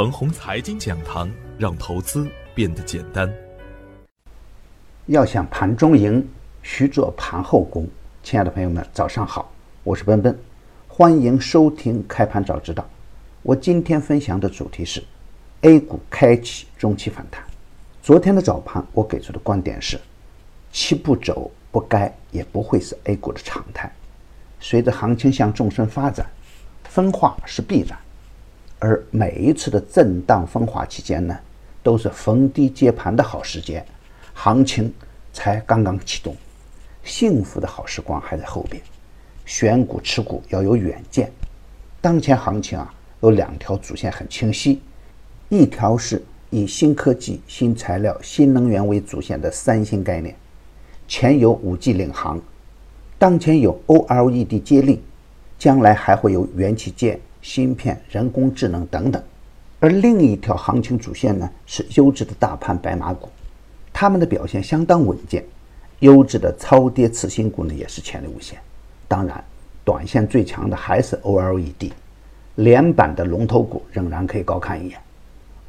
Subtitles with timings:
[0.00, 3.30] 腾宏财经讲堂，让投资变得简单。
[5.04, 6.26] 要想盘中赢，
[6.62, 7.86] 需做盘后功。
[8.22, 9.52] 亲爱的朋友们，早上好，
[9.84, 10.34] 我是奔奔，
[10.88, 12.88] 欢迎收听开盘早知道。
[13.42, 15.04] 我今天分享的主题是
[15.60, 17.44] A 股开启中期反弹。
[18.02, 20.00] 昨天的早盘，我给出的观点是：
[20.72, 23.94] 七步走不该也不会是 A 股的常态。
[24.60, 26.26] 随着行情向纵深发展，
[26.84, 27.98] 分化是必然。
[28.80, 31.38] 而每一次的震荡分化期间呢，
[31.82, 33.84] 都是逢低接盘的好时间，
[34.32, 34.92] 行情
[35.32, 36.34] 才刚刚启动，
[37.04, 38.82] 幸福的好时光还在后边。
[39.44, 41.30] 选股持股要有远见。
[42.00, 44.80] 当前行情啊，有两条主线很清晰，
[45.50, 50.34] 一条是以新科技、新材料、新能源为主线的三星概念，
[51.06, 52.40] 前有五 G 领航，
[53.18, 55.02] 当前有 OLED 接力，
[55.58, 57.20] 将来还会有元器件。
[57.42, 59.22] 芯片、人工智能等等，
[59.78, 63.28] 而另一条行情主线呢是优质的大盘白马股，
[63.92, 65.44] 他们的表现相当稳健，
[66.00, 68.58] 优质的超跌次新股呢也是潜力无限。
[69.08, 69.42] 当然，
[69.84, 71.92] 短线最强的还是 OLED，
[72.56, 75.00] 连板的龙头股仍然可以高看一眼。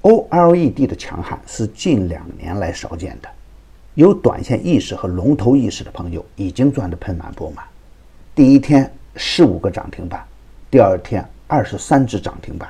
[0.02, 3.30] OLED 的强悍是近两年来少见的，
[3.94, 7.66] 有短线意识和龙头意识的朋友已经赚得盆满钵满。
[8.36, 10.22] 第一天十五个涨停板，
[10.70, 11.26] 第二天。
[11.52, 12.70] 二十三只涨停板，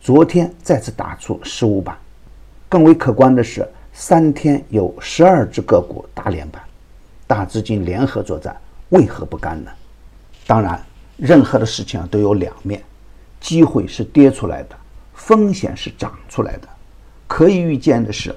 [0.00, 1.96] 昨天再次打出十五板，
[2.68, 6.60] 更为可观的是，三天有十二只个股打连板，
[7.28, 9.70] 大资金联合作战，为何不干呢？
[10.44, 10.84] 当然，
[11.18, 12.82] 任何的事情都有两面，
[13.38, 14.74] 机会是跌出来的，
[15.14, 16.68] 风险是涨出来的。
[17.28, 18.34] 可以预见的是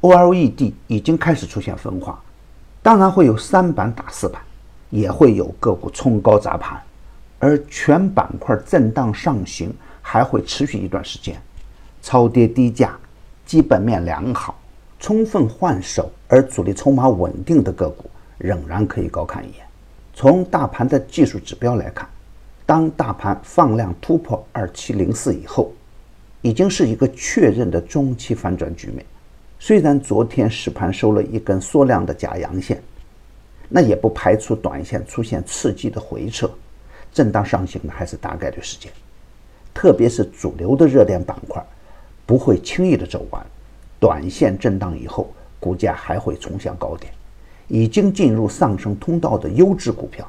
[0.00, 2.18] ，OLED 已经开始出现分化，
[2.82, 4.40] 当然会有三板打四板，
[4.88, 6.80] 也会有个股冲高砸盘。
[7.40, 11.34] 而全板块震荡上行还会持续一段时间，
[12.02, 12.96] 超跌低价、
[13.44, 14.60] 基本面良好、
[14.98, 19.64] 充分换手而主力筹码稳定的个股仍然可以高看一眼。
[20.12, 22.06] 从大盘的技术指标来看，
[22.66, 25.72] 当大盘放量突破二七零四以后，
[26.42, 29.04] 已经是一个确认的中期反转局面。
[29.58, 32.82] 虽然昨天实盘收了一根缩量的假阳线，
[33.68, 36.50] 那也不排除短线出现刺激的回撤。
[37.12, 38.92] 震荡上行的还是大概率事件，
[39.74, 41.64] 特别是主流的热点板块
[42.24, 43.44] 不会轻易的走完，
[43.98, 47.12] 短线震荡以后，股价还会冲向高点。
[47.66, 50.28] 已经进入上升通道的优质股票，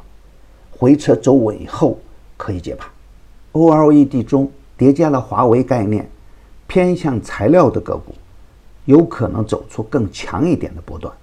[0.71, 1.99] 回撤走稳以后
[2.37, 2.87] 可以接盘。
[3.53, 6.09] OLED 中叠加了华为概念，
[6.67, 8.13] 偏向材料的个股，
[8.85, 11.13] 有可能走出更强一点的波段。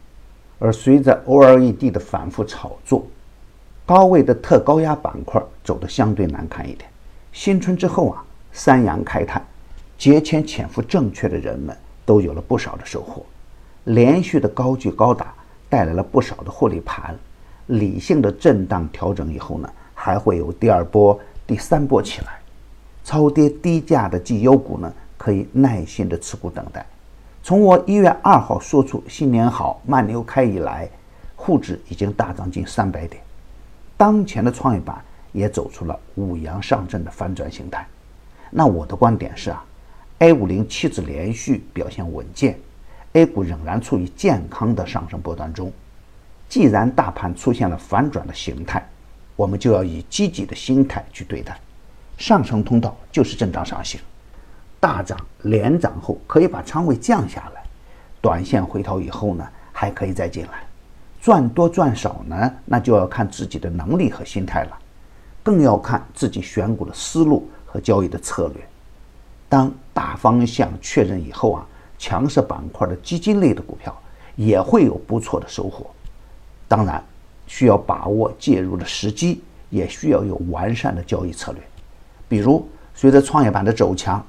[0.58, 3.06] 而随着 OLED 的反复炒作。
[3.88, 6.90] 高位的特高压板块走得相对难看一点。
[7.32, 8.22] 新春之后啊，
[8.52, 9.42] 三阳开泰，
[9.96, 13.24] 节前潜伏正确的人们都有了不少的收获。
[13.84, 15.32] 连续的高举高打
[15.70, 17.16] 带来了不少的获利盘。
[17.68, 22.38] 理性的震荡调整以后呢，还会有第二波、第三波起来。
[23.02, 26.84] 超跌低价的绩优股呢，可以耐心的持股等待。
[27.42, 30.86] 从我一月二号说出新年好慢牛开以来，
[31.34, 33.22] 沪指已经大涨近三百点。
[33.98, 37.84] 当前的创业板也走出了五阳上阵的反转形态，
[38.48, 39.64] 那我的观点是啊
[40.20, 42.56] ，A 五零七指连续表现稳健
[43.14, 45.72] ，A 股仍然处于健康的上升波段中。
[46.48, 48.88] 既然大盘出现了反转的形态，
[49.34, 51.58] 我们就要以积极的心态去对待。
[52.16, 54.00] 上升通道就是震荡上行，
[54.78, 57.62] 大涨连涨后可以把仓位降下来，
[58.20, 60.67] 短线回调以后呢，还可以再进来。
[61.20, 62.50] 赚多赚少呢？
[62.64, 64.78] 那就要看自己的能力和心态了，
[65.42, 68.62] 更要看自己选股的思路和交易的策略。
[69.48, 71.66] 当大方向确认以后啊，
[71.98, 73.94] 强势板块的基金类的股票
[74.36, 75.86] 也会有不错的收获。
[76.68, 77.02] 当然，
[77.48, 81.60] 需要把握介入的时机，也需要有完善的交易策略。
[82.28, 82.64] 比如，
[82.94, 84.24] 随着创业板的走强，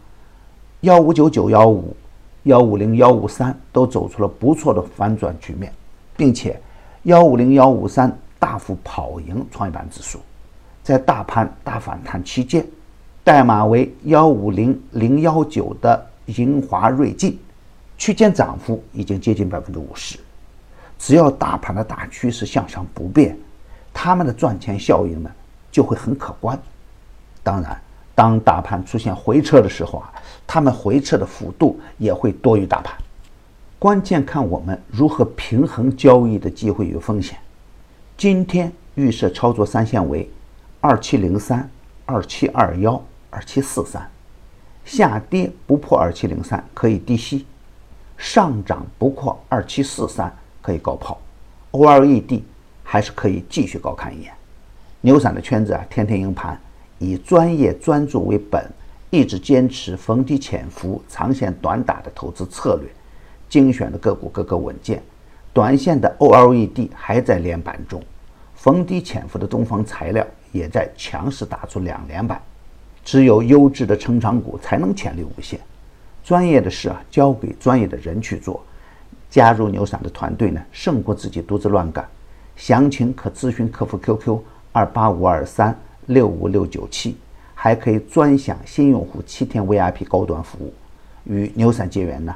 [0.81, 1.95] 幺五九九幺五、
[2.44, 5.71] 幺五零幺五三都走出了不错的反转局面，
[6.18, 6.59] 并且。
[7.04, 10.19] 幺五零幺五三大幅跑赢创业板指数，
[10.84, 12.66] 在大盘大反弹期间，
[13.24, 17.40] 代码为幺五零零幺九的银华瑞进，
[17.98, 20.19] 区间涨幅已经接近百分之五十。
[20.98, 23.38] 只要大盘的大趋势向上不变，
[23.94, 25.31] 他们的赚钱效应呢
[25.72, 26.60] 就会很可观。
[27.42, 27.81] 当然，
[28.13, 30.12] 当大盘出现回撤的时候啊，
[30.45, 32.94] 他们回撤的幅度也会多于大盘。
[33.80, 37.38] 关键看我们如何平衡交易的机会与风险。
[38.18, 40.30] 今天预设操作三线为
[40.81, 41.68] 二七零三、
[42.06, 44.06] 二七二幺、二七四三。
[44.84, 47.46] 下跌不破二七零三可以低吸，
[48.18, 50.30] 上涨不破二七四三
[50.62, 51.18] 可以高抛
[51.72, 52.42] ，OLED
[52.84, 54.34] 还是可以继续高看一眼。
[55.00, 56.60] 牛散的圈子啊，天天赢盘，
[56.98, 58.70] 以专业专注为本，
[59.10, 62.90] 一直坚持逢低潜伏、长线短打的投资策略，
[63.50, 65.01] 精选的个股个个稳健。
[65.51, 68.01] 短线的 OLED 还在连板中，
[68.56, 72.42] 逢低潜伏的东方材料也在强势打出两连板。
[73.04, 75.60] 只有优质的成长股才能潜力无限。
[76.24, 78.63] 专业的事啊，交给专业的人去做。
[79.30, 82.07] 加入牛散的团队呢，胜过自己独自乱干。
[82.56, 84.40] 详情可咨询客服 QQ
[84.72, 85.75] 二八五二三
[86.07, 87.18] 六五六九七，
[87.56, 90.74] 还可以专享新用户七天 VIP 高端服务。
[91.25, 92.36] 与牛散结缘呢，